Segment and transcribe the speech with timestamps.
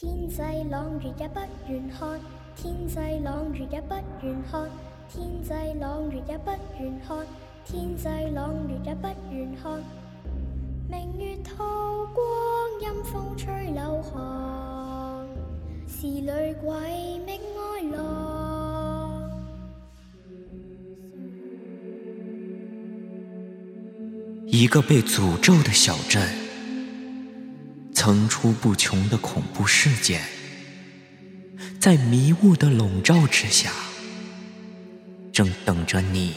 [0.00, 2.20] 天際朗月也不願看，
[2.54, 4.70] 天際朗月也不願看，
[5.08, 7.26] 天際朗月也不願看，
[7.64, 9.82] 天際朗月也不願看。
[10.88, 12.24] 明月透光，
[12.80, 15.26] 陰風吹柳寒，
[15.88, 16.30] 是女
[16.62, 16.70] 鬼
[17.26, 19.28] 覓哀郎。
[24.46, 26.22] 一个被诅咒的小镇，
[28.08, 30.22] 层出不穷的恐怖事件，
[31.78, 33.70] 在迷雾的笼罩之下，
[35.30, 36.32] 正等着你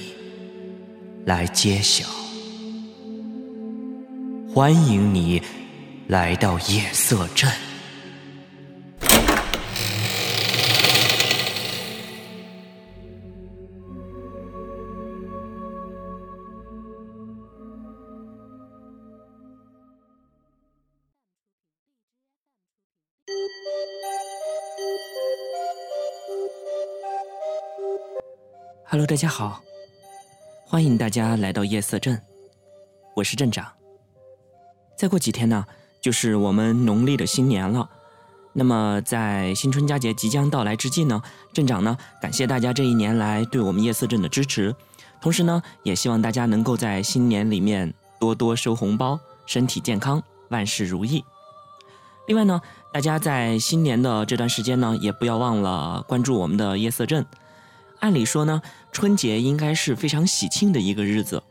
[1.23, 2.05] 来揭晓。
[4.53, 5.41] 欢迎你
[6.09, 7.49] 来到夜色镇。
[28.87, 29.61] Hello，大家好，
[30.65, 32.21] 欢迎大家来到夜色镇，
[33.15, 33.65] 我是镇长。
[34.97, 35.65] 再过几天呢，
[36.01, 37.89] 就是我们农历的新年了。
[38.53, 41.21] 那么在新春佳节即将到来之际呢，
[41.53, 44.75] 镇长呢感谢大家这一年来对我们夜色镇的支持，
[45.21, 51.23] 同时呢，也希望大家能够在新年里面多多收红包，身体健康，万事如意。
[52.31, 52.61] 另外呢，
[52.93, 57.25] 大家在新年的这段时间呢，也不要忘了关注我们的夜色镇。
[57.99, 58.61] 按理说呢，
[58.93, 61.43] 春节应该是非常喜庆的一个日子。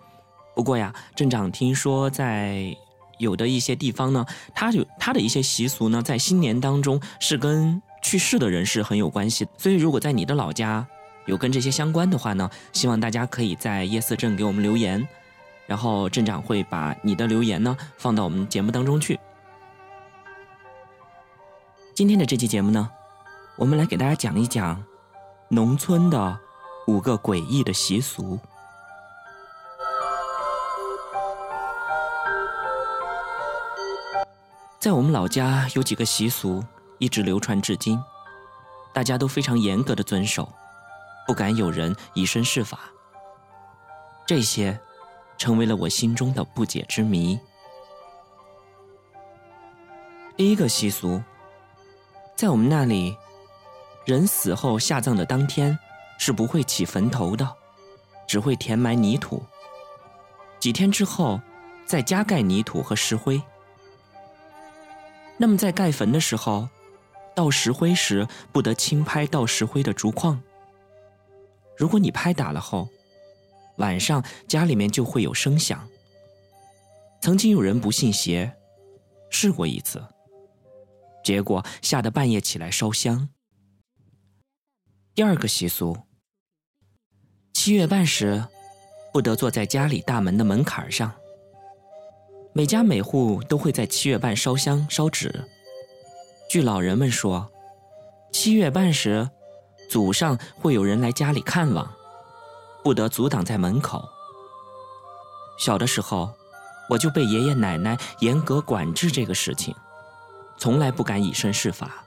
[0.56, 2.74] 不过呀，镇长听说在
[3.18, 9.50] 有的一些地方呢，它有它的一些习俗呢，在新年当中是跟去世的人是很有关系的。
[9.58, 10.86] 所以，如果在你的老家
[11.26, 15.06] 有跟这些相关的话呢，希望大家可以在夜色镇给我们留言，
[15.66, 19.20] 然后镇长会把你的留言呢放到我们节目当中去。
[22.00, 22.90] 今天的这期节目呢，
[23.56, 24.82] 我们来给大家讲一讲
[25.50, 26.40] 农村的
[26.86, 28.38] 五个诡异的习俗。
[34.78, 36.64] 在我们老家有几个习俗
[36.96, 38.02] 一直流传至今，
[38.94, 40.50] 大家都非常严格的遵守，
[41.26, 42.80] 不敢有人以身试法。
[44.26, 44.80] 这些
[45.36, 47.38] 成为了我心中的不解之谜。
[50.34, 51.22] 第一个习俗，
[52.40, 53.14] 在我们那里，
[54.06, 55.78] 人死后下葬的当天
[56.18, 57.46] 是不会起坟头的，
[58.26, 59.42] 只会填埋泥土。
[60.58, 61.38] 几天之后，
[61.84, 63.42] 再加盖泥土和石灰。
[65.36, 66.66] 那么在盖坟的时候，
[67.36, 70.40] 倒石灰时不得轻拍倒石灰的竹筐。
[71.76, 72.88] 如果你拍打了后，
[73.76, 75.86] 晚上家里面就会有声响。
[77.20, 78.50] 曾经有人不信邪，
[79.28, 80.02] 试过一次，
[81.22, 83.28] 结果吓得半夜起来烧香。
[85.14, 85.96] 第二个习俗，
[87.52, 88.44] 七月半时，
[89.12, 91.12] 不得坐在家里大门的门槛上。
[92.52, 95.44] 每家每户都会在七月半烧香烧纸。
[96.50, 97.48] 据老人们说，
[98.32, 99.28] 七月半时，
[99.88, 101.92] 祖上会有人来家里看望，
[102.82, 104.02] 不得阻挡在门口。
[105.58, 106.32] 小的时候，
[106.88, 109.74] 我就被爷爷奶奶严格管制这个事情，
[110.60, 112.04] 从来不敢以身试法。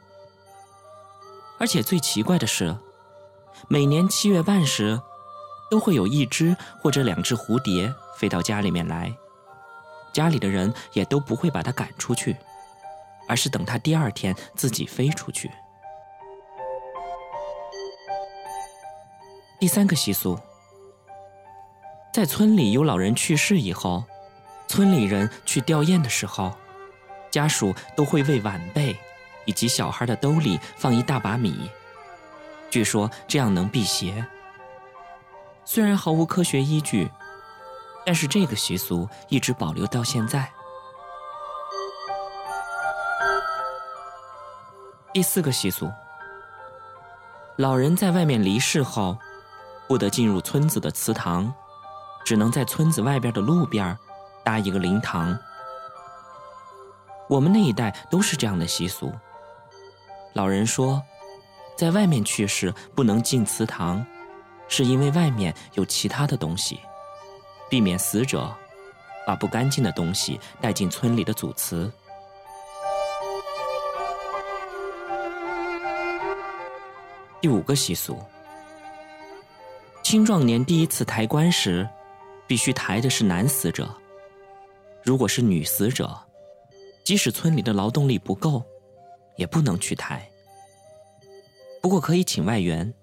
[1.59, 2.77] 而且最奇怪的是，
[3.67, 5.01] 每年七月半时，
[5.71, 9.13] 都会有一只或者两只蝴蝶飞到家里面来。
[10.13, 12.37] 家里的人也都不会把它赶出去，
[13.27, 15.49] 而是等它第二天自己飞出去。
[19.59, 20.37] 第三个习俗，
[22.13, 24.03] 在村里有老人去世以后，
[24.67, 26.53] 村里人去吊唁的时候，
[27.33, 28.95] 家属都会为晚辈
[29.45, 31.67] 以及小孩的兜里放一大把米，
[32.69, 34.23] 据说这样能辟邪。
[35.65, 37.09] 虽然毫无科学依据。
[38.05, 40.51] 但是这个习俗一直保留到现在。
[45.13, 45.89] 第四个习俗，
[47.55, 49.17] 老人在外面离世后，
[49.87, 51.53] 不得进入村子的祠堂，
[52.25, 53.97] 只能在村子外边的路边
[54.43, 55.39] 搭一个灵堂。
[57.33, 59.11] 我们那一代都是这样的习俗。
[60.33, 61.01] 老人说，
[61.75, 64.05] 在外面去世不能进祠堂，
[64.67, 66.79] 是因为外面有其他的东西。
[67.71, 68.55] 避免死者
[69.25, 71.91] 把不干净的东西带进村里的祖祠。
[77.41, 78.21] 第五个习俗：
[80.03, 81.89] 青壮年第一次抬棺时，
[82.45, 83.89] 必须抬的是男死者。
[85.01, 86.15] 如果是女死者，
[87.03, 88.63] 即使村里的劳动力不够，
[89.35, 90.27] 也不能去抬。
[91.81, 92.93] 不过可以请外援。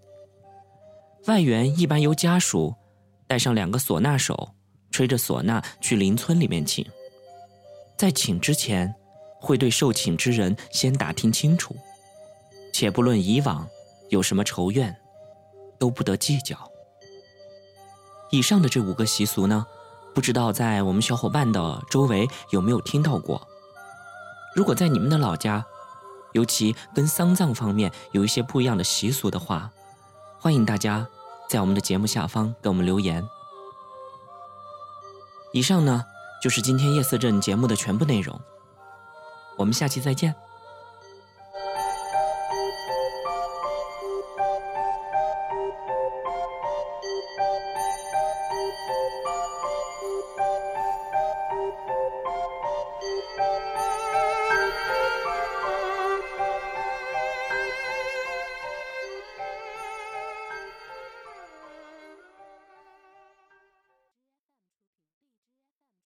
[1.26, 2.74] 外援一般由家属
[3.26, 4.54] 带上两个唢呐手，
[4.90, 6.84] 吹着唢呐去邻村里面请。
[7.98, 8.94] 在请之前，
[9.38, 11.76] 会对受请之人先打听清楚，
[12.72, 13.68] 且不论以往
[14.08, 14.96] 有什么仇怨，
[15.78, 16.56] 都不得计较。
[18.30, 19.66] 以上的这五个习俗呢，
[20.14, 23.46] 不知道在我们小伙伴的周围有没有听到过？
[24.54, 25.64] 如果在你们的老家，
[26.32, 29.70] 尤其跟丧葬方面有一些不一样的习俗的话，
[30.38, 31.06] 欢迎大家
[31.48, 33.26] 在我们的节目下方给我们留言。
[35.52, 36.04] 以上呢，
[36.42, 38.40] 就是今天夜色镇节目的全部内容。
[39.56, 40.34] 我们下期再见。